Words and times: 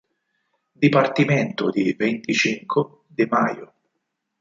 Dipartimento 0.83 1.63
di 1.69 1.93
Veinticinco 1.93 3.03
de 3.07 3.25
Mayo 3.27 3.67